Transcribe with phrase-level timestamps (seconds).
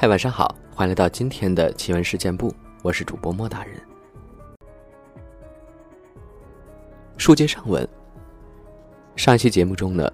[0.00, 3.82] 嗨，晚上好，欢迎来到今天的奇闻事件部，我是主播莫大人。
[7.16, 7.84] 书接上文，
[9.16, 10.08] 上一期节目中呢，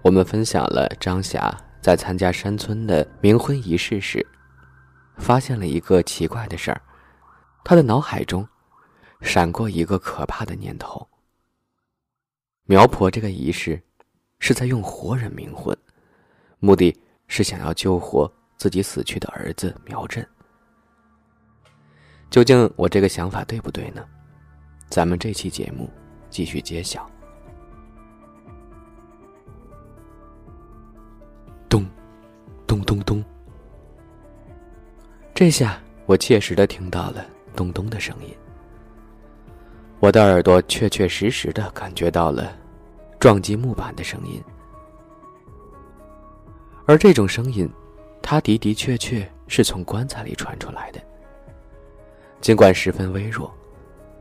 [0.00, 4.26] 我们分享了张霞在参加山村的冥婚仪式时，
[5.18, 6.80] 发现了一个奇怪的事儿，
[7.62, 8.48] 他的脑海中
[9.20, 11.06] 闪过一个可怕的念头：
[12.64, 13.82] 苗婆这个仪式
[14.38, 15.76] 是在用活人冥婚，
[16.58, 16.98] 目的
[17.28, 18.32] 是想要救活。
[18.64, 20.26] 自己死去的儿子苗振，
[22.30, 24.02] 究竟我这个想法对不对呢？
[24.88, 25.86] 咱们这期节目
[26.30, 27.06] 继续揭晓。
[31.68, 31.84] 咚，
[32.66, 33.22] 咚咚咚，
[35.34, 37.22] 这下我切实的听到了
[37.54, 38.34] 咚咚的声音，
[40.00, 42.56] 我的耳朵确确实实的感觉到了
[43.20, 44.42] 撞击木板的声音，
[46.86, 47.70] 而这种声音。
[48.26, 51.00] 它的的确确是从棺材里传出来的，
[52.40, 53.54] 尽管十分微弱，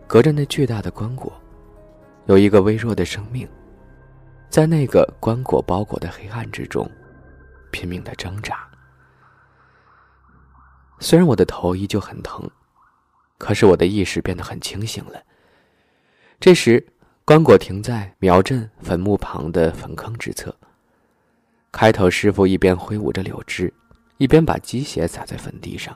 [0.05, 1.31] 隔着那巨大的棺椁，
[2.25, 3.47] 有一个微弱的生命，
[4.49, 6.85] 在那个棺椁包裹的黑暗之中，
[7.71, 8.67] 拼命的挣扎。
[10.99, 12.47] 虽然我的头依旧很疼，
[13.37, 15.23] 可是我的意识变得很清醒了。
[16.41, 16.85] 这时，
[17.23, 20.53] 棺椁停在苗镇坟墓旁的坟坑之侧。
[21.71, 23.73] 开头师傅一边挥舞着柳枝。
[24.23, 25.93] 一边把鸡血撒在坟地上，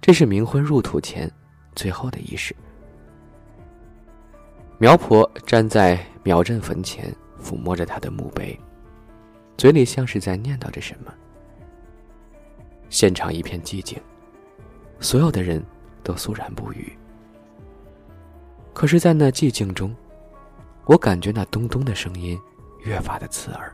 [0.00, 1.30] 这是冥婚入土前
[1.76, 2.52] 最后的仪式。
[4.78, 8.58] 苗婆站在苗镇坟前，抚摸着他的墓碑，
[9.56, 11.14] 嘴里像是在念叨着什么。
[12.88, 13.96] 现场一片寂静，
[14.98, 15.64] 所有的人
[16.02, 16.92] 都肃然不语。
[18.74, 19.94] 可是，在那寂静中，
[20.84, 22.36] 我感觉那咚咚的声音
[22.80, 23.72] 越发的刺耳，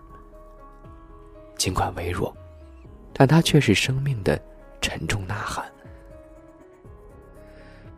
[1.56, 2.36] 尽管微弱。
[3.18, 4.38] 但他却是生命的
[4.78, 5.72] 沉重呐喊，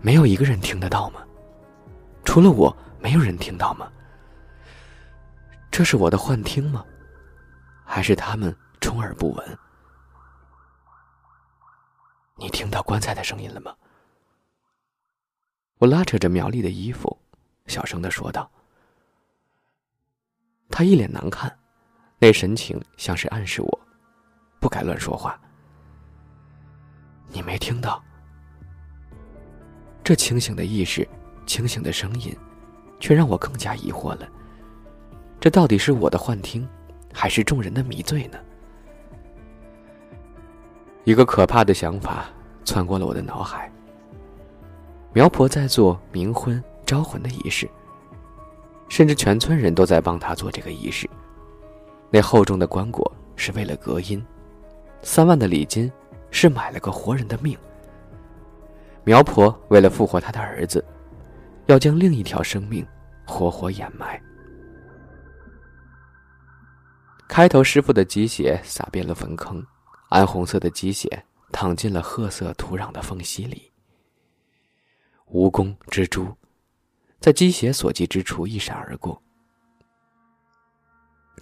[0.00, 1.26] 没有一个人听得到吗？
[2.24, 3.90] 除了我，没有人听到吗？
[5.72, 6.84] 这是我的幻听吗？
[7.84, 9.58] 还是他们充耳不闻？
[12.36, 13.74] 你听到棺材的声音了吗？
[15.78, 17.18] 我拉扯着苗丽的衣服，
[17.66, 18.48] 小声的说道。
[20.70, 21.58] 他一脸难看，
[22.20, 23.88] 那神情像是暗示我。
[24.60, 25.38] 不该乱说话。
[27.30, 28.02] 你没听到？
[30.02, 31.06] 这清醒的意识，
[31.44, 32.34] 清醒的声音，
[32.98, 34.26] 却让我更加疑惑了。
[35.38, 36.66] 这到底是我的幻听，
[37.12, 38.38] 还是众人的迷醉呢？
[41.04, 42.26] 一个可怕的想法
[42.64, 43.70] 窜过了我的脑海。
[45.12, 47.68] 苗婆在做冥婚招魂的仪式，
[48.88, 51.08] 甚至全村人都在帮她做这个仪式。
[52.10, 54.24] 那厚重的棺椁是为了隔音。
[55.03, 55.91] 三万的礼金，
[56.31, 57.56] 是买了个活人的命。
[59.04, 60.84] 苗婆为了复活她的儿子，
[61.66, 62.86] 要将另一条生命
[63.26, 64.20] 活活掩埋。
[67.26, 69.64] 开头师傅的鸡血洒遍了坟坑，
[70.09, 73.70] 暗红色的鸡血淌进了褐色土壤的缝隙里。
[75.30, 76.26] 蜈蚣、蜘蛛，
[77.20, 79.22] 在鸡血所及之处一闪而过。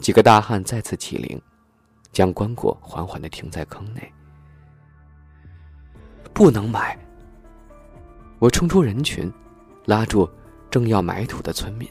[0.00, 1.40] 几个大汉再次起灵。
[2.16, 4.10] 将棺椁缓缓的停在坑内，
[6.32, 6.98] 不能埋。
[8.38, 9.30] 我冲出人群，
[9.84, 10.26] 拉住
[10.70, 11.86] 正要埋土的村民。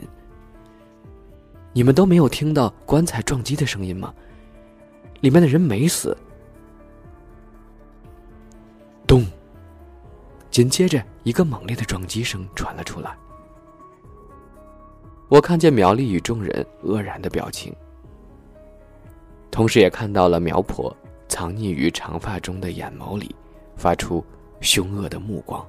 [1.74, 4.12] 你们都没有听到棺材撞击的声音吗？
[5.22, 6.18] 里面的人没死。
[9.06, 9.24] 咚！
[10.50, 13.16] 紧接着，一个猛烈的撞击声传了出来。
[15.28, 17.72] 我看见苗丽与众人愕然的表情。
[19.56, 20.94] 同时也看到了苗婆
[21.30, 23.34] 藏匿于长发中的眼眸里，
[23.78, 24.22] 发出
[24.60, 25.66] 凶恶的目光。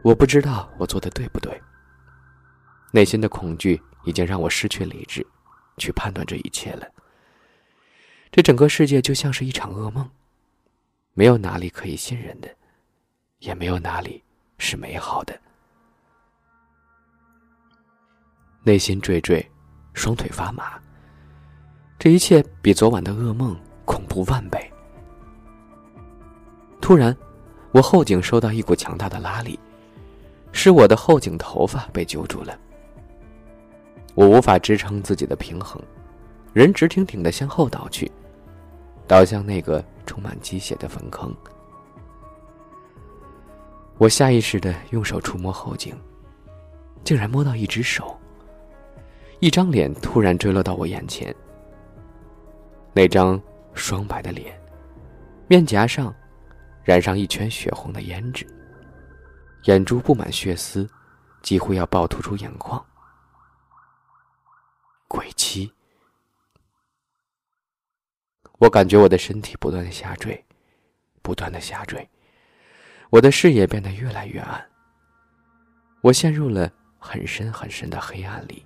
[0.00, 1.60] 我不知道我做的对不对。
[2.92, 5.26] 内心的恐惧已经让我失去理智，
[5.76, 6.86] 去判断这一切了。
[8.30, 10.08] 这整个世界就像是一场噩梦，
[11.14, 12.48] 没有哪里可以信任的，
[13.40, 14.22] 也没有哪里
[14.56, 15.36] 是美好的。
[18.62, 19.44] 内心惴惴。
[19.94, 20.80] 双腿发麻，
[21.98, 24.72] 这一切比昨晚的噩梦恐怖万倍。
[26.80, 27.16] 突然，
[27.70, 29.58] 我后颈受到一股强大的拉力，
[30.52, 32.58] 是我的后颈头发被揪住了。
[34.14, 35.80] 我无法支撑自己的平衡，
[36.52, 38.10] 人直挺挺的向后倒去，
[39.06, 41.34] 倒向那个充满鸡血的坟坑。
[43.98, 45.96] 我下意识的用手触摸后颈，
[47.04, 48.18] 竟然摸到一只手。
[49.42, 51.34] 一张脸突然坠落到我眼前，
[52.92, 53.42] 那张
[53.74, 54.56] 霜白的脸，
[55.48, 56.14] 面颊上
[56.84, 58.46] 染上一圈血红的胭脂，
[59.64, 60.88] 眼珠布满血丝，
[61.42, 62.86] 几乎要暴突出眼眶。
[65.08, 65.72] 鬼妻，
[68.58, 70.40] 我感觉我的身体不断的下坠，
[71.20, 72.08] 不断的下坠，
[73.10, 74.64] 我的视野变得越来越暗。
[76.00, 78.64] 我陷入了很深很深的黑暗里，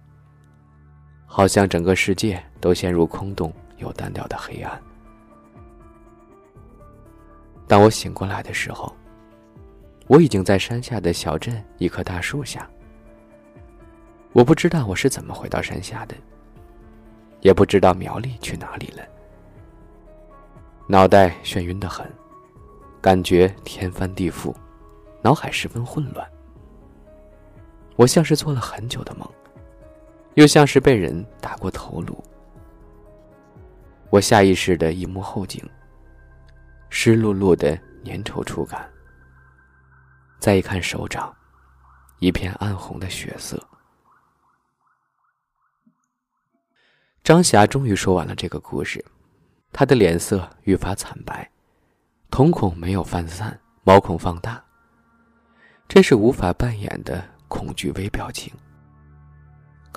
[1.27, 3.53] 好像整个世界都陷入空洞。
[3.79, 4.83] 又单调的黑暗。
[7.67, 8.91] 当我醒过来的时候，
[10.07, 12.67] 我已经在山下的小镇一棵大树下。
[14.33, 16.15] 我不知道我是怎么回到山下的，
[17.43, 19.03] 也不知道苗栗去哪里了。
[20.87, 22.11] 脑袋眩晕的很，
[23.03, 24.55] 感觉天翻地覆，
[25.21, 26.27] 脑海十分混乱。
[27.97, 29.31] 我像是做了很久的梦，
[30.37, 32.23] 又像是被人打过头颅。
[34.11, 35.63] 我下意识的一摸后颈，
[36.91, 38.89] 湿漉漉的粘稠触感。
[40.39, 41.35] 再一看手掌，
[42.19, 43.61] 一片暗红的血色。
[47.25, 49.03] 张霞终于说完了这个故事，
[49.73, 51.51] 她的脸色愈发惨白，
[52.31, 54.63] 瞳孔没有泛散，毛孔放大。
[55.89, 58.53] 这是无法扮演的恐惧微表情。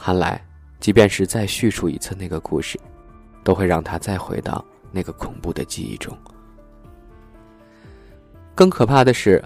[0.02, 0.42] 看来，
[0.80, 2.80] 即便是再叙述一次那个故事。
[3.42, 6.16] 都会让他再回到那个恐怖的记忆中。
[8.54, 9.44] 更可怕的是，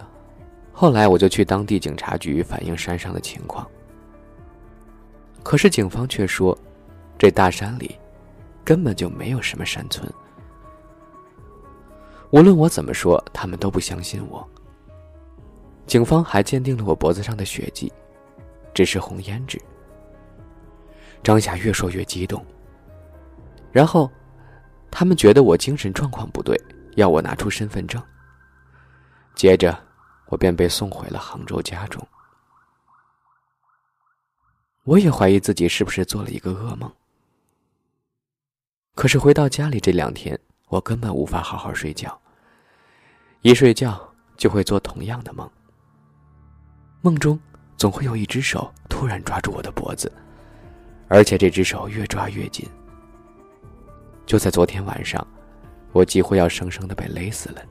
[0.73, 3.65] 后来我就去当地警察局反映山上的情况。
[5.41, 6.57] 可是警方却说，
[7.17, 7.97] 这大山里
[8.65, 10.11] 根本就没有什么山村。
[12.31, 14.45] 无论我怎么说，他们都不相信我。
[15.85, 17.89] 警方还鉴定了我脖子上的血迹，
[18.73, 19.61] 只是红胭脂。
[21.23, 22.45] 张霞越说越激动。
[23.71, 24.11] 然后，
[24.91, 26.59] 他们觉得我精神状况不对，
[26.95, 28.01] 要我拿出身份证。
[29.33, 29.75] 接着，
[30.27, 32.05] 我便被送回了杭州家中。
[34.83, 36.91] 我也怀疑自己是不是做了一个噩梦。
[38.93, 40.37] 可是回到家里这两天，
[40.67, 42.19] 我根本无法好好睡觉。
[43.41, 45.49] 一睡觉就会做同样的梦。
[47.01, 47.39] 梦中
[47.75, 50.11] 总会有一只手突然抓住我的脖子，
[51.13, 52.67] 而且这只手越抓越紧。
[54.25, 55.25] 就在昨天晚上，
[55.91, 57.61] 我几乎要生生的被勒死了。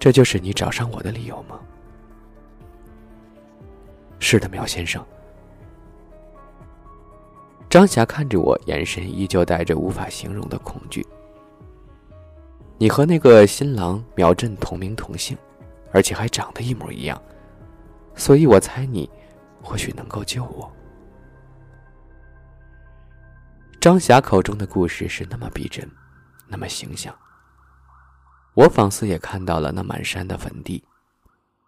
[0.00, 1.60] 这就是你找上我的理由吗？
[4.18, 5.00] 是的，苗先生。
[7.68, 11.06] 张霞看着我，眼神依旧带着无法形容的恐惧。
[12.78, 15.38] 你和那个新郎苗振同名同姓，
[15.92, 17.22] 而且还长得一模一样，
[18.16, 19.08] 所以我猜你
[19.62, 20.70] 或许能够救我。
[23.80, 25.88] 张霞口中的故事是那么逼真，
[26.46, 27.14] 那么形象。
[28.54, 30.84] 我仿似也看到了那满山的坟地，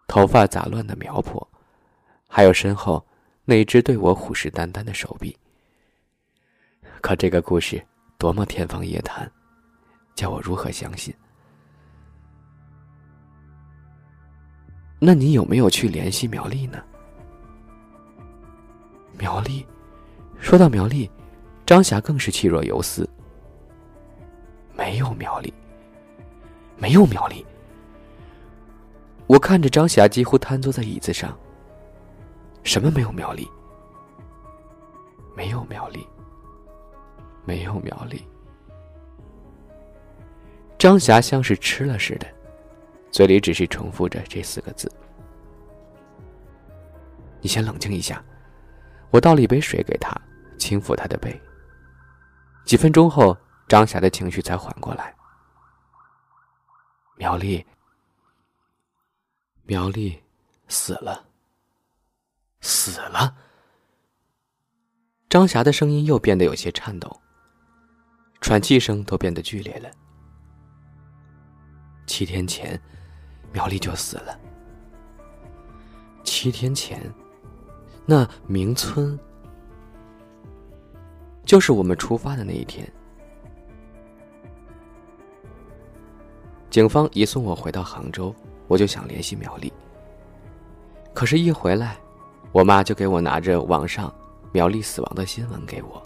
[0.07, 1.47] 头发杂乱的苗婆，
[2.27, 3.03] 还有身后
[3.45, 5.35] 那只对我虎视眈眈的手臂。
[7.01, 7.83] 可这个故事
[8.17, 9.29] 多么天方夜谭，
[10.13, 11.13] 叫我如何相信？
[14.99, 16.83] 那你有没有去联系苗丽呢？
[19.17, 19.65] 苗栗，
[20.39, 21.09] 说到苗栗。
[21.65, 23.09] 张霞更是气若游丝。
[24.75, 25.53] 没有苗栗，
[26.75, 27.45] 没有苗栗。
[29.27, 31.37] 我看着张霞几乎瘫坐在椅子上。
[32.63, 33.47] 什么没有苗栗？
[35.35, 36.05] 没有苗栗，
[37.45, 38.21] 没有苗栗。
[40.77, 42.27] 张霞像是吃了似的，
[43.09, 44.91] 嘴里只是重复着这四个字。
[47.39, 48.23] 你先冷静一下，
[49.13, 50.11] 我倒了一杯水给他，
[50.57, 51.39] 轻抚他的背。
[52.65, 55.15] 几分钟后，张霞的情绪才缓过来。
[57.15, 57.63] 苗栗，
[59.65, 60.19] 苗栗
[60.67, 61.23] 死了，
[62.61, 63.37] 死了。
[65.29, 67.21] 张霞的声音又变得有些颤抖，
[68.41, 69.91] 喘气声都变得剧烈了。
[72.07, 72.81] 七天前，
[73.51, 74.39] 苗栗就死了。
[76.23, 76.99] 七天前，
[78.05, 79.19] 那明村。
[81.45, 82.89] 就是我们出发的那一天，
[86.69, 88.33] 警方一送我回到杭州，
[88.65, 89.71] 我就想联系苗丽。
[91.13, 91.97] 可是，一回来，
[92.53, 94.11] 我妈就给我拿着网上
[94.53, 96.01] 苗丽死亡的新闻给我，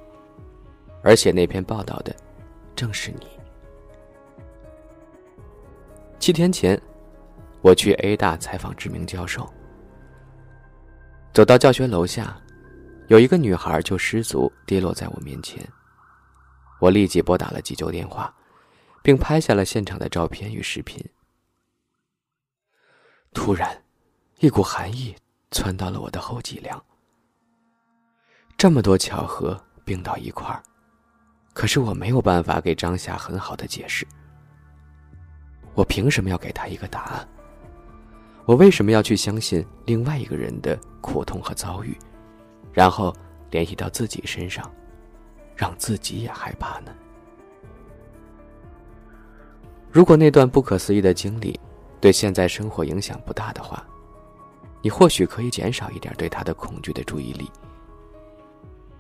[1.03, 2.13] 而且那篇报道的
[2.75, 3.27] 正是你。
[6.17, 6.81] 七天前，
[7.61, 9.47] 我去 A 大采访知名教授，
[11.37, 12.35] 走到教学楼下。
[13.09, 15.63] 有一个女孩就失足跌落在我面前，
[16.79, 18.35] 我立即拨打了急救电话，
[19.03, 20.99] 并拍下了现场的照片与视频。
[23.35, 23.79] 突然，
[24.39, 25.15] 一股寒意
[25.51, 26.83] 窜到了我的后脊梁。
[28.57, 30.63] 这么多巧合并到一块儿，
[31.53, 34.07] 可是我没有办法给张霞很好的解释。
[35.75, 37.29] 我凭什么要给他一个答案？
[38.47, 41.93] 我为什么要去相信另外一个人的苦痛和遭遇，
[42.71, 43.13] 然后
[43.51, 44.71] 联系到自己身上，
[45.53, 46.95] 让自己也害怕呢？
[49.91, 51.59] 如果那段不可思议的经历
[51.99, 53.85] 对现在生活影响不大的话，
[54.81, 57.51] 你或许可以减少一点对他的恐惧的注意力。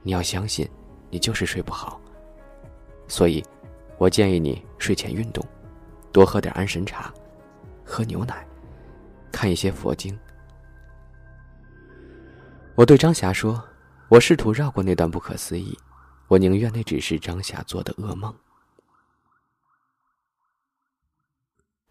[0.03, 0.67] 你要相信，
[1.09, 2.01] 你就是睡不好。
[3.07, 3.41] 所以，
[3.97, 5.41] 我建议你睡前运动，
[6.11, 7.13] 多喝点安神茶，
[7.85, 8.45] 喝牛奶，
[9.37, 10.17] 看一些佛经。
[12.73, 13.63] 我对张霞说
[14.09, 15.77] ：“我试图绕过那段不可思议，
[16.27, 18.35] 我宁愿那只是张霞做的噩梦。”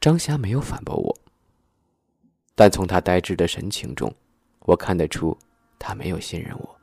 [0.01, 1.17] 张霞没有反驳我，
[2.57, 4.13] 但从他呆滞的神情中，
[4.63, 5.39] 我看得出
[5.79, 6.77] 他没有信任我。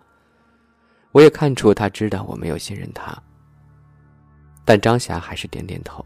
[1.11, 3.21] 我也看出他知道我没有信任他，
[4.63, 6.01] 但张霞还是点点头。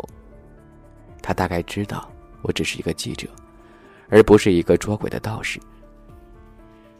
[1.21, 2.11] 他大概知道
[2.41, 3.29] 我只是一个记者，
[4.09, 5.59] 而不是一个捉鬼的道士。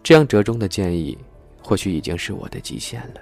[0.04, 1.18] 这样折中的建议，
[1.62, 3.22] 或许已经是我的极限了。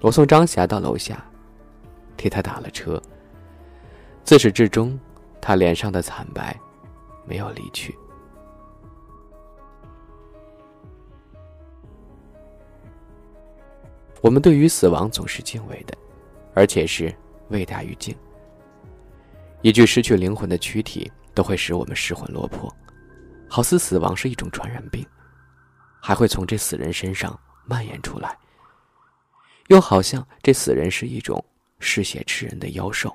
[0.00, 1.24] 我送张霞到楼下，
[2.16, 3.00] 替她打了车。
[4.24, 4.98] 自始至终，
[5.40, 6.56] 他脸上的惨白，
[7.26, 7.96] 没有离去。
[14.20, 15.98] 我们对于死亡总是敬畏的，
[16.54, 17.12] 而且是
[17.48, 18.14] 畏大于敬。
[19.60, 22.74] 一具失去灵魂的躯体都会使我们失魂落魄，
[23.48, 25.06] 好似死亡是一种传染病，
[26.00, 28.36] 还会从这死人身上蔓延出来，
[29.68, 31.44] 又好像这死人是一种
[31.78, 33.14] 嗜血吃人的妖兽，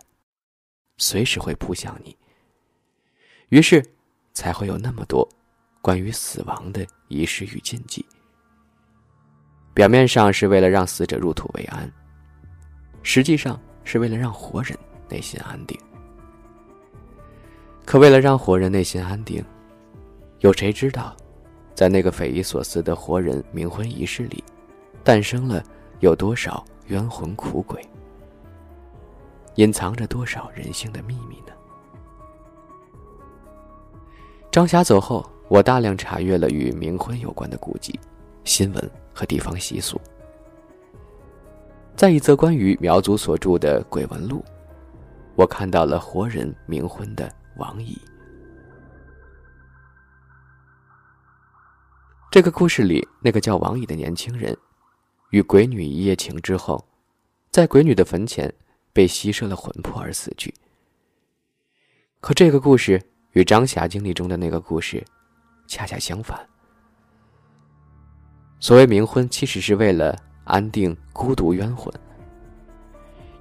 [0.97, 2.17] 随时会扑向你。
[3.49, 3.83] 于是，
[4.33, 5.27] 才会有那么多
[5.81, 8.05] 关于死亡的仪式与禁忌。
[9.73, 11.89] 表面上是为了让死者入土为安，
[13.03, 15.79] 实际上是为了让活人内心安定。
[17.87, 19.41] 可为了让活人内心安定，
[20.41, 21.15] 有谁知道，
[21.73, 24.43] 在那个匪夷所思的活人冥婚仪式里，
[25.05, 25.63] 诞生了
[26.01, 27.81] 有多少冤魂苦鬼，
[29.55, 31.53] 隐藏着多少人性的秘密呢？
[34.51, 37.97] 张霞走后，我大量查阅了与冥婚有关的古籍、
[38.43, 38.91] 新闻。
[39.17, 39.99] 和地方习俗，
[41.95, 44.45] 在一则关于苗族所著的鬼文录，
[45.33, 47.99] 我看到了活人冥婚的王乙。
[52.29, 54.55] 这个故事里，那个叫王乙的年轻人，
[55.31, 56.85] 与鬼女一夜情之后，
[57.49, 58.53] 在鬼女的坟前
[58.93, 60.53] 被吸摄了魂魄而死去。
[62.19, 65.03] 可这个故事与张霞经历中的那个故事，
[65.67, 66.47] 恰恰相反。
[68.59, 71.93] 所谓冥婚，其实是为了安定孤独冤魂。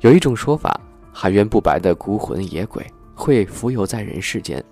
[0.01, 0.79] 有一种说法，
[1.13, 4.63] 含冤不白的孤魂野鬼会浮游在人世间，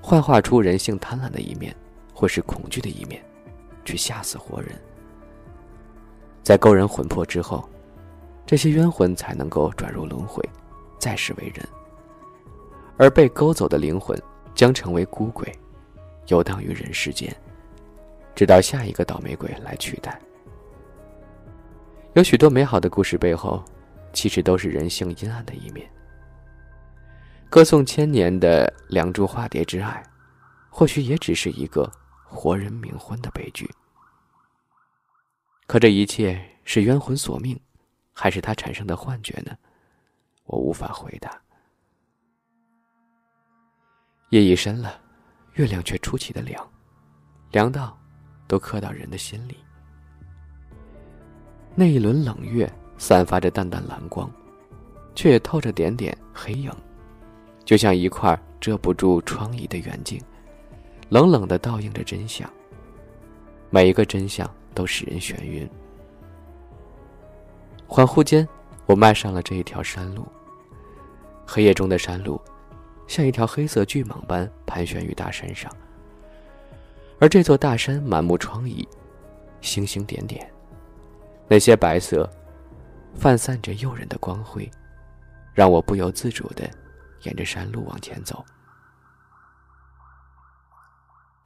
[0.00, 1.76] 幻化出人性贪婪的一面，
[2.14, 3.22] 或是恐惧的一面，
[3.84, 4.70] 去吓死活人。
[6.42, 7.68] 在勾人魂魄之后，
[8.46, 10.42] 这些冤魂才能够转入轮回，
[10.98, 11.64] 再世为人。
[12.96, 14.20] 而被勾走的灵魂
[14.54, 15.52] 将成为孤鬼，
[16.28, 17.34] 游荡于人世间。
[18.34, 20.18] 直到下一个倒霉鬼来取代。
[22.14, 23.62] 有许多美好的故事背后，
[24.12, 25.88] 其实都是人性阴暗的一面。
[27.54, 30.02] 歌颂千年的梁祝化蝶之爱，
[30.68, 31.88] 或许也只是一个
[32.24, 33.72] 活人冥婚的悲剧。
[35.68, 37.56] 可这一切是冤魂索命，
[38.12, 39.56] 还是他产生的幻觉呢？
[40.46, 41.40] 我无法回答。
[44.30, 45.00] 夜已深了，
[45.52, 46.72] 月亮却出奇的凉，
[47.52, 47.96] 凉到。
[48.48, 49.56] 都刻到人的心里。
[51.76, 52.68] 那一轮冷月
[52.98, 54.28] 散发着淡淡蓝光，
[55.14, 56.72] 却也透着点点黑影，
[57.64, 60.20] 就像一块遮不住疮痍的圆镜，
[61.08, 62.48] 冷冷的倒映着真相。
[63.70, 65.68] 每一个真相都使人眩晕。
[67.88, 68.46] 恍惚间，
[68.86, 70.26] 我迈上了这一条山路。
[71.46, 72.40] 黑夜中的山路，
[73.06, 75.70] 像一条黑色巨蟒般盘旋于大山上。
[77.18, 78.86] 而这座大山满目疮痍，
[79.60, 80.50] 星星点点，
[81.48, 82.28] 那些白色，
[83.14, 84.70] 泛散着诱人的光辉，
[85.52, 86.68] 让我不由自主的
[87.24, 88.44] 沿着山路往前走。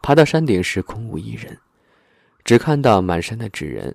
[0.00, 1.58] 爬到山顶时，空无一人，
[2.44, 3.94] 只看到满山的纸人，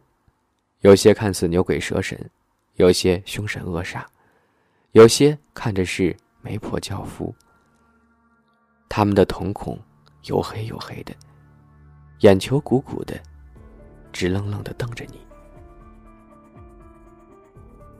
[0.82, 2.30] 有些看似牛鬼蛇神，
[2.74, 4.04] 有些凶神恶煞，
[4.92, 7.34] 有些看着是媒婆教夫。
[8.90, 9.80] 他们的瞳孔
[10.22, 11.16] 黝黑黝黑的，
[12.20, 13.20] 眼球鼓鼓的，
[14.12, 15.26] 直愣愣的瞪着你。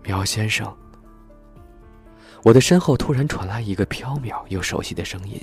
[0.04, 0.78] 苗先生，
[2.44, 5.42] 我的身后突然传来一个飘渺又熟悉的声音。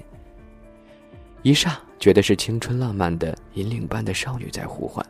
[1.43, 5.05] 一霎觉得是青春浪漫的银铃般的少女在呼唤，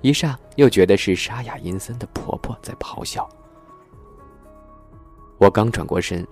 [0.00, 3.28] 一霎又觉得是沙哑阴森的婆婆在咆哮。
[5.36, 6.26] 我刚转过身，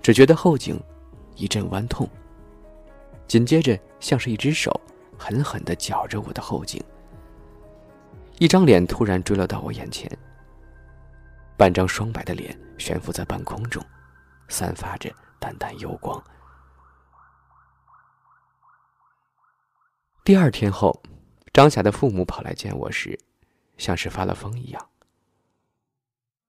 [0.00, 0.80] 只觉得后颈
[1.36, 2.08] 一阵弯痛。
[3.28, 4.80] 紧接着，像是一只手
[5.18, 6.82] 狠狠的绞着我的后颈。
[8.38, 10.10] 一张脸突然坠落到我眼前，
[11.60, 13.84] 半张双白的脸悬浮在半空中，
[14.48, 16.18] 散发着淡淡幽光。
[20.24, 21.02] 第二天后，
[21.52, 23.20] 张霞的父母跑来见我时，
[23.76, 24.88] 像是发了疯一样。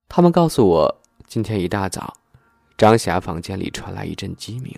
[0.07, 2.13] 他们告诉我，今天一大早，
[2.77, 4.73] 张霞房间里传来一阵鸡鸣。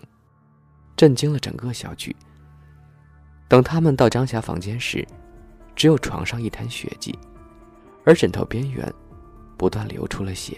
[0.97, 2.15] 震惊了整个小区。
[3.47, 5.07] 等他们到张霞房间时，
[5.75, 7.15] 只有床上一滩血迹，
[8.03, 8.91] 而枕头边缘
[9.63, 10.57] 不断流出了血，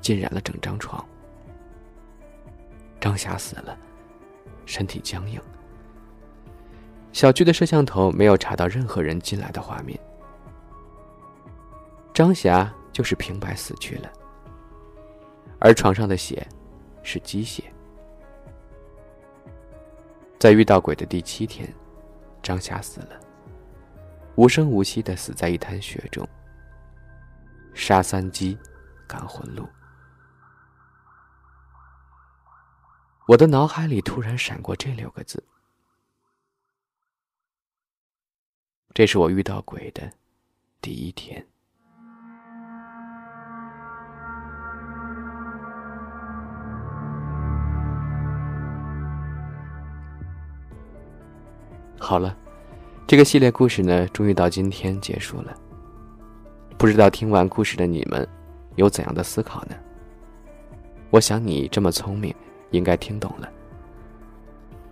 [0.00, 1.04] 浸染了整张床。
[3.00, 3.76] 张霞死了，
[4.66, 5.40] 身体僵硬。
[7.12, 9.98] 小区的摄像头没有查到任何人进来的画面。
[12.14, 14.08] 张霞就是平白死去了，
[15.58, 16.46] 而床上的血
[17.02, 17.64] 是鸡血。
[20.38, 21.68] 在遇到鬼的第七天，
[22.44, 23.18] 张霞死了，
[24.36, 26.24] 无声无息的死在一滩血中。
[27.78, 28.58] 杀三鸡，
[29.06, 29.66] 赶魂路。
[33.28, 35.42] 我的脑海里突然闪过这六个字。
[38.92, 40.12] 这是我遇到鬼的
[40.80, 41.46] 第一天。
[52.00, 52.36] 好了，
[53.06, 55.56] 这个系列故事呢，终于到今天结束了。
[56.78, 58.26] 不知道听完故事的你们，
[58.76, 59.74] 有怎样的思考呢？
[61.10, 62.32] 我想你这么聪明，
[62.70, 63.50] 应该听懂了。